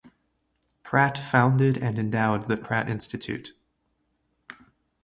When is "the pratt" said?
2.47-2.89